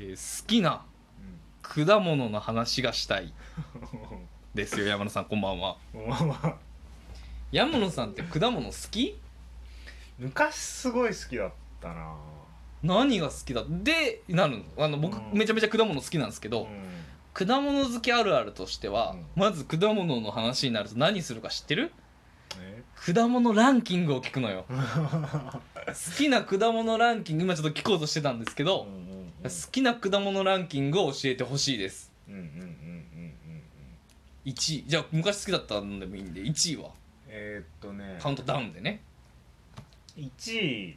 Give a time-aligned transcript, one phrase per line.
[0.00, 0.82] えー好きな
[1.60, 3.32] 果物の話がしたい。
[4.54, 5.76] ですよ山野さんこんばんは。
[7.50, 9.18] 山野さんって果物好き？
[10.16, 12.14] 昔すごい好きだったな。
[12.84, 13.64] 何が好きだ？
[13.68, 14.84] でなるの？
[14.84, 15.36] あの僕、うん。
[15.36, 16.68] めちゃめちゃ果物好きなんですけど、うん。
[17.34, 19.26] 果物好きあるあるとしては、うん。
[19.34, 21.90] まず果物の話になると何するか知ってる？
[22.60, 22.84] え？
[23.12, 24.64] 果物ランキングを聞くのよ。
[24.70, 25.62] 好
[26.16, 29.07] きな果物ランキング今ちょっと聞こうとしてたんですけど、うん
[29.42, 32.12] 好きな果物ランキングを教えてほしいです。
[32.28, 33.32] うんうんうんうんうん
[34.44, 34.84] 1位。
[34.86, 36.90] じゃあ昔好きだったのでもいいんで1位は？
[37.28, 38.18] えーっとね。
[38.20, 39.02] カウントダウンでね。
[40.16, 40.96] 1位。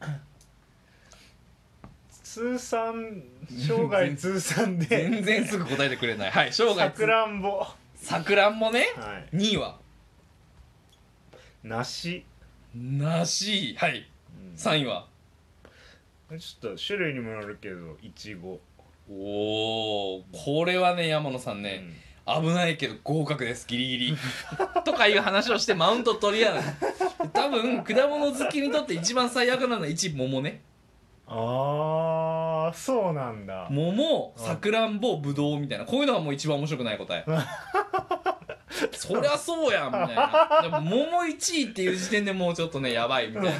[2.22, 4.86] 通算生涯通算で。
[4.86, 6.30] 全然すぐ答えてくれない。
[6.30, 7.58] はい生涯さくらんぼ。
[7.58, 8.86] はさくらんぼね。
[9.32, 9.36] い。
[9.36, 9.78] 2位は？
[11.64, 12.24] 梨。
[12.74, 13.74] 梨。
[13.78, 14.06] はい。
[14.56, 15.08] 3位は？
[16.36, 18.60] ちょっと種類にもよるけどいちご
[19.10, 21.84] おおこれはね山野さんね、
[22.26, 24.16] 危ないけど合格ですギリギリ。
[24.84, 26.60] とかいう話をしてマウント取り合う。
[27.32, 30.60] 多分果物好きにとって一番最悪なのは1位桃ね。
[31.26, 33.66] ああそうなんだ。
[33.70, 34.44] 桃うん。
[34.44, 35.86] さくらんぼぶどうみたいな。
[35.86, 37.24] こういうのがもう一番面白くない答え。
[38.92, 40.60] そりゃそうやんみたいな。
[40.62, 43.50] でも桃1位っていう時点でもうちょっとねやばいみたいな。
[43.50, 43.54] い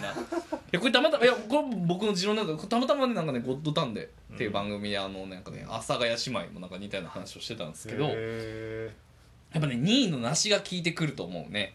[0.72, 8.90] やこれたまたまいやこれ僕の持論なんだけどたまたまねなんかね「ゴッドタンデ」っていう番組であのなんかね阿佐ヶ谷姉妹もなんか似たような話をしてたんですけどやっへ
[9.52, 11.74] ぱね2位の梨が効いてくると思うね。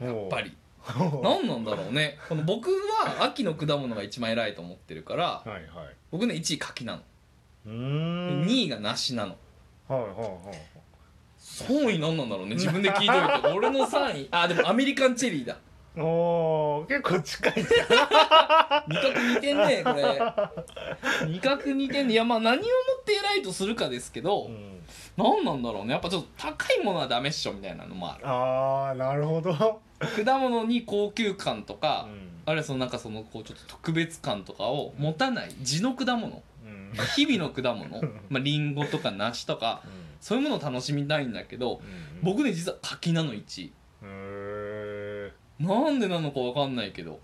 [0.00, 0.52] えやっぱり。
[0.80, 2.16] は何なんだろうね。
[2.28, 5.62] この僕は秋の果物が一番偉いと思ってるからいはい。
[6.10, 7.02] 僕ね1位柿なの。
[7.66, 8.44] うーん。
[8.44, 9.36] 2位が梨なの。
[9.88, 10.78] はいはいはい
[11.40, 13.48] 3位何なんだろうね自分で聞いといて。
[13.48, 14.28] 俺の3位。
[14.30, 15.56] あでもアメリカンチェリーだ
[16.00, 17.20] おー結構。
[17.20, 17.64] 近い味
[18.96, 21.26] 覚似てんねこれ。
[21.26, 22.12] 味覚似てんね。
[22.12, 22.64] いやまあ何をも
[23.00, 24.80] って偉いとするかですけど、ん、うん、
[25.16, 25.92] 何なんだろうね。
[25.92, 28.26] やっぱちょっと高いものはダメっしょみたいなのもある。
[28.26, 32.28] ああなるほど、果物に高級感とか、うん。
[32.46, 36.42] あるいはそのなんかそのこうちょっと特別感とかを持たない地の果物。
[36.64, 36.92] うん。
[37.16, 38.00] 日々の果物。
[38.30, 39.82] まあリンゴとか梨とか
[40.20, 41.80] そういうものを楽しみたいんだけど
[42.22, 43.72] 僕ね実は柿なの1位
[45.60, 47.20] なんでなのか分かんないけど。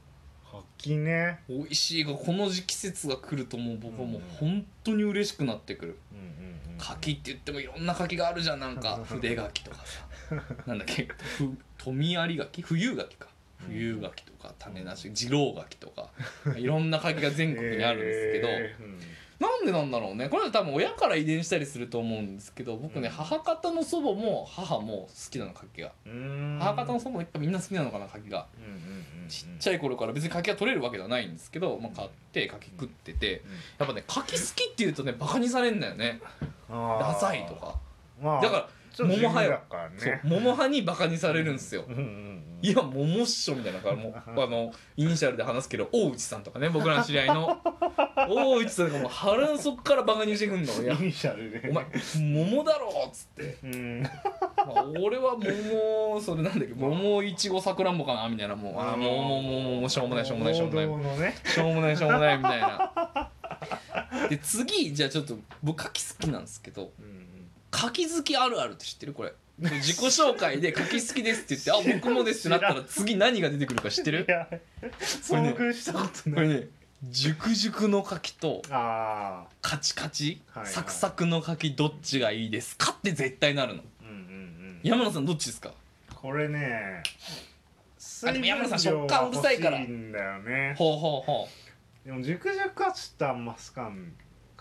[0.79, 1.41] 柿ね。
[1.49, 5.99] 美味しいがこの時季節が来るともう僕はもう本当に嬉しくなってくる。
[6.13, 8.61] うんうんうん柿って言ってもいろんな柿があるじゃん。
[8.61, 10.05] なんか筆柿とかさ。
[10.67, 11.05] なんだっけ？
[11.05, 12.63] ふ富有柿？
[12.63, 13.29] 冬柿か
[13.67, 16.11] 冬柿とか種なし次郎柿とか
[16.57, 19.01] いろんな柿が全国にあるんですけど、 へーうん。
[19.41, 20.29] なんでなんだろうね。
[20.29, 25.93] これは多分親から遺伝したりすると思うんですけど僕ね、うん母方の祖母も母も好きなの柿が、
[26.61, 28.47] 母方の祖母もやっぱみんな好きなのかな柿が。
[29.29, 33.43] ちっちゃい頃から別に柿が取れるわけではないんですけど、まあ、買って柿食ってて
[33.79, 36.21] やっぱね柿好きっていうとねバカにされんだよね。
[36.69, 37.75] ダサいとか。
[38.23, 38.41] まあ。
[38.43, 39.61] だから桃派よ。
[40.05, 40.21] ね。
[40.23, 41.85] 桃派にバカにされるんですよ。
[41.89, 42.45] うんうんうん。
[42.63, 47.59] いや桃っしょみたいなからもうあのイニシャルで話すけど大内さんとかね僕らの知り合いの。
[48.17, 51.69] 大内さんがもう腹の底からバカにしてくんのいやイニシャルで。
[51.69, 51.85] お前
[52.39, 54.03] 桃だろっつって、うん。
[54.03, 54.11] ま
[54.77, 58.57] あ、俺は桃それなんだっけ桃いちごさくらんぼかなみたいな。
[58.57, 61.21] もうあーもうもうもうもうもうしょうもないしょうもないしょうもない。
[61.21, 61.35] ね。
[61.45, 63.31] しょうもないしょうもないみたいな。
[64.29, 67.14] で次じゃあちょっと僕柿好きなんですけどうん
[67.75, 69.13] 柿好きあるあるって知ってる？
[69.13, 69.33] これ。
[69.57, 74.27] 自己紹介で柿好きですって言ってあ僕もですってなったら次何が出てくるか知ってる？
[74.29, 74.49] いや
[75.01, 76.35] 遭遇したことない。
[76.35, 76.69] これね
[77.05, 80.73] 熟熟の柿とああカチカチ、はいはい。
[80.73, 83.83] サクサクの柿どっちがいいですかって絶対なるの。
[84.03, 84.81] うんうんうん。
[84.83, 85.71] 山野さんどっちですか？
[86.15, 87.03] これね
[88.27, 89.79] あでも山田さん食感うるさいから。
[89.79, 90.75] んだよね。
[90.77, 91.49] ほうほうほ
[92.05, 94.13] でも熟々はちょっとあんま好かん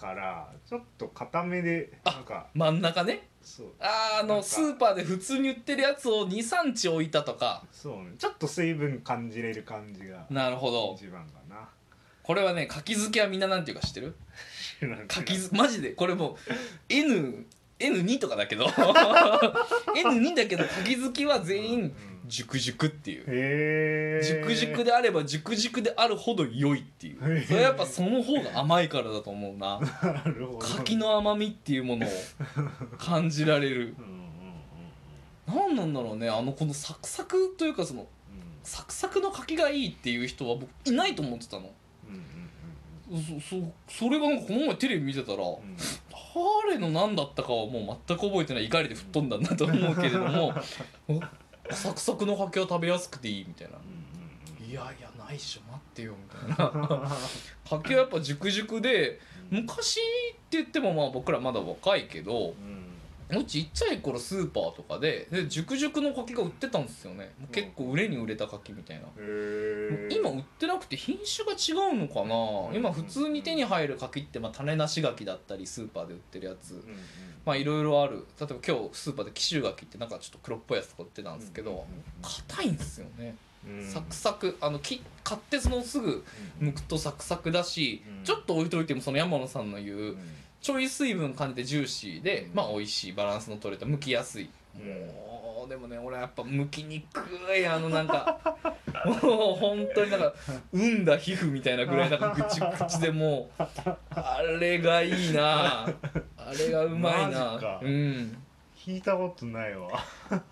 [0.03, 3.28] からちょっと固めであなんかう真ん中ね？
[3.41, 3.68] そう。
[3.80, 7.64] あーあのスーパーで普通に売ってるやつを23日置いたとか。
[7.72, 7.97] そう。
[8.03, 10.94] ねちょっと水分感じれる感じがなるほど。
[10.97, 11.69] 一番かな。
[12.22, 14.16] これはね柿好きはみんななんていうか知ってる？
[15.08, 15.92] 柿ずマジで？
[15.92, 16.36] これもう
[16.94, 17.45] N
[17.80, 18.66] N2 とかだけど。
[19.95, 21.95] N2 だけど柿好きは全員
[22.28, 24.24] 熟熟っていう。
[24.24, 27.44] 熟熟であれば熟熟であるほど良いっていう。
[27.46, 29.80] それはやっぱその方が甘いからだと思うな。
[30.02, 30.60] なるほど。
[30.60, 32.10] 柿の甘みっていうものを
[32.98, 33.96] 感じられる。
[33.98, 34.24] うんうん
[35.46, 38.08] 何なんだろうねあのこのサクサクというかそのうん。
[38.64, 41.69] サクサクの柿がいいっていう人は僕いないと思ってたの。
[42.08, 42.16] うん
[43.16, 45.44] うんそそそれがなんかこの前テレビ見てたらうん。
[45.44, 45.58] うん
[46.36, 50.54] 誰の何だったかはもう全く覚えてない怒りで吹っ飛んだんだと思うけれども
[51.08, 51.19] お
[51.71, 53.77] サクサクの柿は食べやすくていいみたいな。
[53.77, 54.04] うん
[54.65, 56.15] いやいやないっしょ待ってよ
[56.48, 57.12] みたいな。
[57.69, 59.19] 柿はやっぱ熟熟で
[59.51, 62.38] 昔っ言ってもまあ僕らまだ若いけどうん。
[62.45, 62.82] も
[63.38, 67.33] うちっちゃい頃スーパーとかでで熟々の柿が売ってたんですよね。
[67.39, 69.03] もう結構売れに売れた柿みたいな、
[70.09, 72.77] 今売ってなくて品種が違うのかな。
[72.77, 76.83] 今普通に手に入る柿ってまあ種なし柿だったりスーパーで売ってるやつ。
[77.45, 78.25] まあいろいろある。
[78.39, 81.85] 例えば今日スーパーで紀州柿ってなんかちょっと黒っぽいやつとか売ってたんですけど
[82.50, 83.35] 硬いんですよね。
[83.68, 83.88] うん。
[83.89, 84.57] サクサク。
[84.62, 86.24] あのき買ってそのすぐ
[86.62, 88.24] 剥くとサクサクだしうん。
[88.24, 90.18] ちょっと置いといてもその山野さんの言ううん
[90.63, 94.50] ちょい水分感じてジューシーでまあ美味しいバランスの取れた剥きやすい。
[94.80, 95.07] うん
[95.63, 97.21] もうでもね俺はやっぱ剥きにく
[97.56, 98.57] いあのなんか
[99.24, 100.33] もう本当になんか
[100.71, 103.63] 産んだ皮膚みたいなぐらいなんかぐちぐちでもう
[104.10, 105.86] あれがいいな。
[106.38, 107.57] あれがうまいな。
[107.59, 107.80] か。
[107.81, 108.38] うん。
[108.77, 109.89] 聞いたことないわ。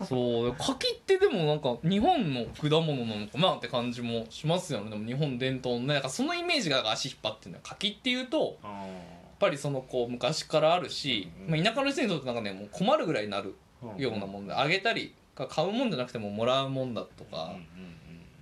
[0.05, 0.55] そう。
[0.55, 4.89] 柿ってでもなんか日本の果物なのかなって感じもしますよね。
[4.89, 7.61] でも日本伝統のねなんかそのイメージが足引っ張ってるのよ。
[7.63, 11.51] 柿っていうとやっぱりそのこう昔からあるし、うん。
[11.51, 13.55] まあ、田舎の人にとってなんかねもう困るぐらいになる
[13.97, 17.55] ようなもんであげたりか買うもんじゃなくてももらうもんだとか、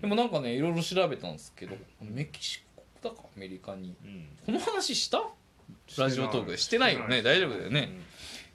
[0.01, 3.95] でもなんかねいろいろ調べたんですけどメキシコだかアメリカに。
[4.45, 5.23] この話した？
[5.97, 6.57] ラジオトークで。
[6.57, 7.21] してないよね。
[7.21, 7.89] 大丈夫だよね、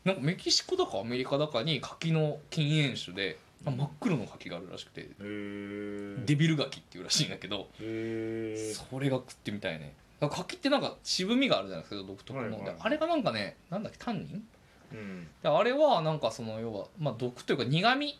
[0.04, 7.82] なんかメキシコだかアメリカだかに柿の禁煙種であ真っ黒の柿があるらしくてデビル柿っていうらしいんだけどそ
[9.00, 14.44] れが食ってみたいね柿ってなんか渋みがあるじゃないですか独特の、はいはいであれがなんかねなんだっけタンニン？
[14.92, 15.26] うん。
[15.42, 18.18] であれはなんかその要は、まあ、毒というか苦味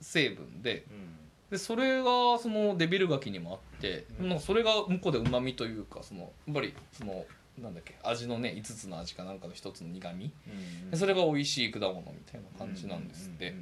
[0.00, 1.16] 成分でうん。
[1.50, 4.40] でそれがそのデビル柿にもあって、うん。
[4.40, 7.24] それが向こうでうまみというかそのやっぱりその
[7.62, 13.54] なんだっけ味のね5つの味かなんかの1つの苦味うんでそれが美味しい果物みたいな感じなんですって、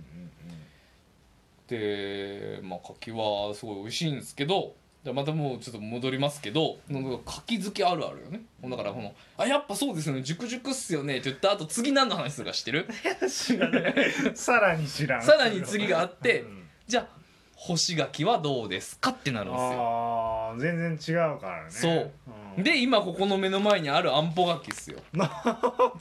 [1.69, 4.75] でまあ柿はすごい美味しいんですけど
[5.05, 8.41] でまたもうちょっと戻りますけどなんか柿好きあるあるよね。
[8.65, 10.23] だからこの「あやっぱそうですよね。
[10.23, 12.89] 熟々っすよね」って言った後次何の話するか知ってる？
[13.23, 13.95] う ん知らない。
[14.35, 15.23] さらに知らん。
[15.23, 16.69] さらに次があってうん。
[16.87, 17.24] じゃあ
[17.57, 19.69] 干し柿はどうですかってなるんですよ。
[19.81, 21.71] ああ全然違うからね。
[21.71, 22.11] そう。
[22.57, 22.63] うん。
[22.63, 24.99] で今ここの目の前にあるあんぽ柿っすよ。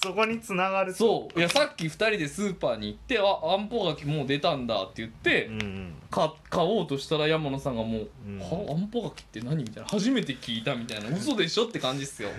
[0.03, 1.39] そこに繋がるそう。
[1.39, 5.93] いやさっき2人でスーパーに行って「ああんぽ柿もう出たんだ」って言って、うんうん。
[6.11, 8.39] か買おうとしたら山野さんがもう「うん。
[8.39, 12.29] はあんぽ柿って何?」みたいな初めて聞いたみたいな 嘘でしょって感じっすよ。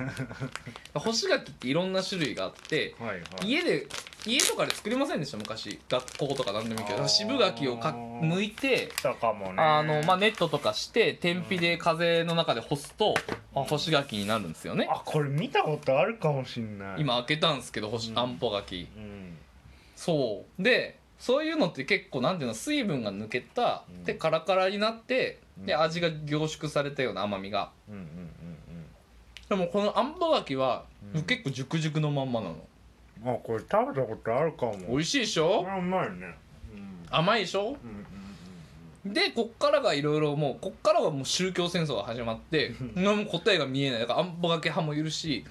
[0.94, 3.20] 干し柿っていろんな種類があってはいはい。
[3.49, 3.87] 家で
[4.26, 5.37] 家とかで作りませんでした？
[5.37, 5.79] 昔。
[5.88, 7.06] 学校とか何でもいいけど。
[7.06, 9.62] 渋柿をか剥いてしたかもね。
[9.62, 13.15] あの、まあ、ネットとかして天日で風の中で干すと、
[13.55, 14.88] あ干し柿になるんですよね。
[14.91, 17.00] あこれ見たことあるかもしんない。
[17.00, 18.19] 今開けたんですけど干しうん。
[18.19, 18.88] あんぽ柿。
[18.97, 19.37] うん。
[19.94, 20.62] そう。
[20.62, 24.05] でそういうのって結構なんていうの水分が抜けた、うん。
[24.05, 25.81] でカラカラになってでうん。
[25.82, 27.70] 味が凝縮されたような甘みが。
[27.88, 28.09] うんうんうん
[29.47, 30.85] でもこのあんぽ柿は、
[31.15, 31.23] うん。
[31.25, 32.55] 結構熟々のまんまなの。
[32.55, 32.61] うん
[33.22, 34.75] あこれ食べたことあるかも。
[34.88, 35.66] 美味しいでしょ？
[35.69, 36.34] あうまいね。
[36.72, 37.06] うん。
[37.11, 37.69] 甘いでしょ？
[37.69, 38.06] うんうん
[39.06, 44.00] でこっからがいろいろもうこっからはもう宗教戦争が始まってもう答えが見えない。
[44.00, 45.44] だからあんぽ柿派もいるし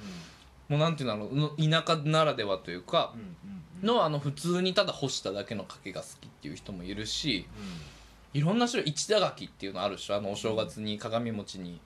[0.67, 1.49] もうなんていうんだろうの
[1.83, 3.35] 田舎ならではというかうんうん
[3.83, 3.87] うん。
[3.87, 7.45] のあの普通にただ干しただけの柿が好きっていう人もいるし
[8.33, 10.15] いろんな種類一田柿っていうのあるでしょ？
[10.15, 11.71] あのお正月に鏡餅に。
[11.71, 11.79] うん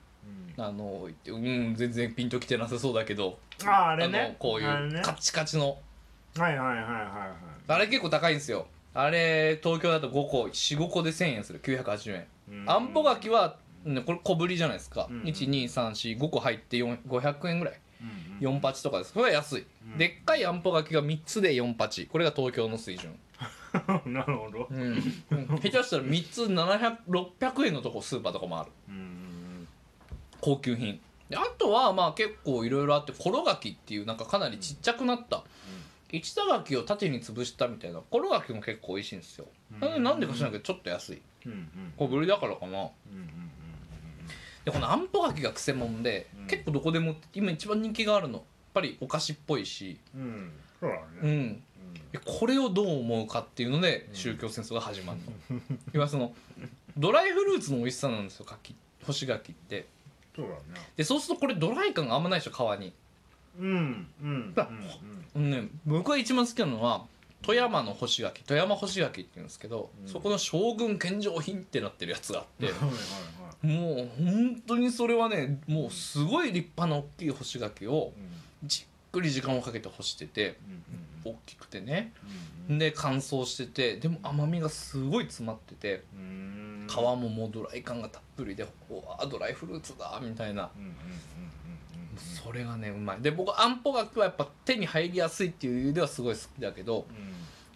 [0.56, 5.78] あのうん全然ピンときてなさそうだけどあああれあねのこういうカチカチの。
[6.36, 7.30] はいはいはいはいはい。
[7.68, 8.66] あれ結構高いんですよ。
[8.94, 11.60] あれ東京だと5個45個で1000円する。
[11.62, 12.26] 980円。
[12.50, 12.70] うん。
[12.70, 17.80] あんぽ柿はねこれ小ぶりじゃないですか、うん12345個入って4 500円ぐらい。
[18.00, 19.12] うん4パチとかです。
[19.12, 19.98] これは安い、うん。
[19.98, 23.18] でっかいあんぽ柿が3つで4パチこれが東京の水準。
[24.04, 24.68] う んなるほど。
[24.70, 24.82] うん、
[25.30, 25.58] うん。
[25.58, 28.70] 下手したら3つ700600円のとこスーパーとかもある。
[28.88, 29.17] うん
[30.40, 31.00] 高級品。
[31.28, 35.44] であとはまあ結構いろいろあってコロ柿っていうなんかかなりちっちゃくなった。
[36.10, 38.00] 一田柿を縦に潰したみたいな。
[38.00, 39.46] コロ柿も結構美味しいんですよ。
[39.80, 41.22] なのでなんでか知らないけどちょっと安い。
[41.96, 42.68] 小ぶりだからかな。
[42.68, 42.90] うんうん
[44.64, 46.46] でこのあんぽ柿がくせもんで、うん。
[46.46, 48.34] 結構どこでも今一番人気があるの。
[48.34, 50.20] やっぱりお菓子っぽいし、うん。
[50.20, 51.02] うんそうだね。
[51.22, 51.62] うん、
[52.12, 54.14] でこれをどう思うかっていうのでうん。
[54.14, 55.20] 宗教戦争が始まる
[55.54, 55.60] の、
[55.92, 56.34] 要はその
[56.96, 58.74] ドライフルーツの美味しさなんですよ柿
[59.06, 59.86] 干し柿って
[60.38, 60.80] そうだね。
[60.96, 62.92] でそうするとこれドライ感があんまないでしょ皮に。
[63.58, 64.68] うんうんだ
[65.34, 65.50] うんうん。
[65.50, 67.04] ね僕が一番好きなのは
[67.42, 68.44] 富山の干し柿。
[68.44, 70.08] 富山干し柿って言うんですけど、うん。
[70.08, 72.72] そこの将軍献上品ってなってるやつがあって
[73.66, 78.12] もう本当にそれはねもうすごい立派な大きい干し柿を
[78.62, 78.68] うん。
[78.68, 80.58] じっくり時間をかけて干してて
[81.24, 82.12] うん大きくてね。
[82.70, 82.78] うん。
[82.78, 86.57] で乾燥しててでも甘みがすごい詰まっててうん
[86.88, 90.70] 皮ももうドライ感がたっぷりでうわードライフルーツだみたいな。
[92.18, 93.20] それがねうまい。
[93.20, 97.06] で僕あんぽ柿はやっぱ手に入りやすいっていう理由ではすごい好きだけど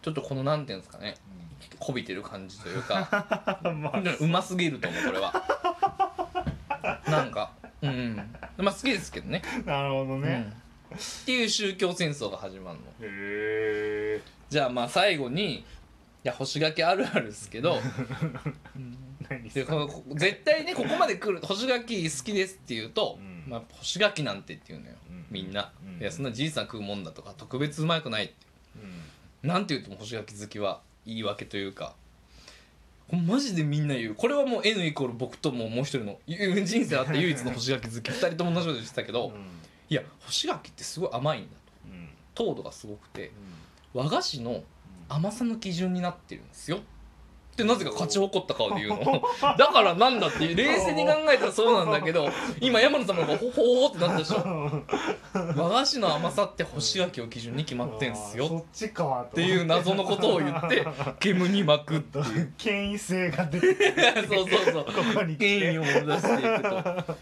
[0.01, 1.15] ちょっとこのなんていうんですかね
[1.79, 5.33] こびてる感じというかうん まあうますぎると思うこれは。
[7.07, 7.53] なんか
[7.83, 8.17] うん。
[8.57, 9.43] まあ好きですけどね。
[9.65, 10.23] なるほどうん。
[10.23, 10.53] ね、
[10.95, 12.85] っていう宗教戦争が始まるの。
[13.01, 15.65] へえじゃあまあ最後にい
[16.25, 17.79] や干し柿あるあるですけど
[19.29, 23.45] 何でこのこ絶対ねここまで来る干し柿好きですって言うと、うん。
[23.49, 28.35] まあ、干し柿なんてって言うのよ、うんみんな、うんいやそんなじいさん食うもんだとか特別うまくないって。
[29.43, 29.49] うん。
[29.49, 31.95] なんて言っても干し柿好きは言い訳というか
[33.09, 34.15] これマジでみんな言う。
[34.15, 38.11] これはもう N イコール僕とももう一人の人生あった唯一の干し柿好き。
[38.11, 39.41] 2人とも同じこと言ってたけど、うん。
[39.89, 41.49] いや干し柿ってすごい甘いんだ
[41.87, 42.09] うん。
[42.35, 43.31] と糖度がすごくて
[43.95, 44.63] 和菓子の
[45.15, 46.79] 甘さの基準になってるんですよ。
[47.53, 49.23] ってなぜか勝ち誇った顔で言うの。
[49.59, 52.27] だからなんだって冷静に考えたらそうなんだけど
[52.61, 54.83] 今山野さんがほほほってなったでしょ。
[55.55, 58.49] 和菓子の甘さって干し柿を基準に決まってんすよ。
[58.49, 60.87] そっちかっていう謎のことを言って
[61.21, 62.53] 煙に巻くっていう。
[62.57, 63.93] 権威性が出て
[64.27, 64.87] そうそうそう。
[65.37, 67.17] 権威を出していくと。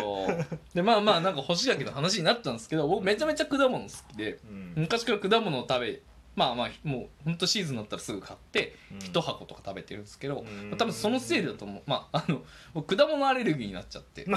[0.00, 0.46] そう。
[0.74, 4.72] でまあまあなんか干し柿の話になったんですけど僕めちゃめちゃ果物好きでうん。
[4.76, 6.00] 昔から果物を食べ
[6.38, 8.98] まあまあもうほんとシーズンになったらすぐ買ってうん。
[9.00, 10.76] 一箱とか食べてるんですけど、うん。
[10.76, 11.82] 多分そのせいだと思う。
[11.86, 12.42] まああの
[12.74, 14.24] 僕果物アレルギーになっちゃって。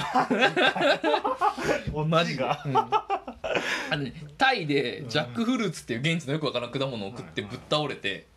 [2.36, 2.64] が。
[2.66, 2.76] うん。
[2.76, 8.28] あのねタイでジャックフルーツっていう現地のよくわからん果物を食ってぶっ倒れて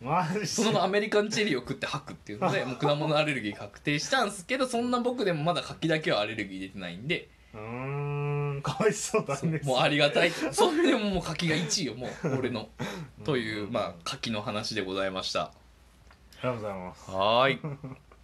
[0.45, 7.29] そのアメリカンチェリーを食って吐くっていうので もう果物アレルギー確定したんですけどそんな僕でもまだ柿だけはアレルギー出てないんで。
[7.53, 8.14] うーん
[8.65, 10.31] かわいそうだねもうありがたい。
[10.31, 12.09] それでももう柿が1位よもう。
[12.39, 12.69] 俺の。
[13.23, 15.43] というまあ柿の話でございました。
[15.43, 15.51] あ
[16.41, 17.11] りがとうございます。
[17.11, 17.59] はーい